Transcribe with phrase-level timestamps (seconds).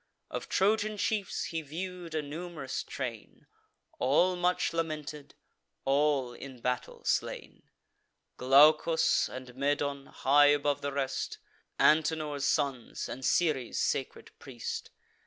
[0.31, 3.45] Of Trojan chiefs he view'd a num'rous train,
[3.99, 5.35] All much lamented,
[5.85, 7.69] all in battle slain;
[8.35, 11.37] Glaucus and Medon, high above the rest,
[11.79, 14.89] Antenor's sons, and Ceres' sacred priest.